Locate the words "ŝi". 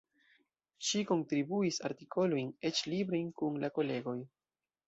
0.87-1.01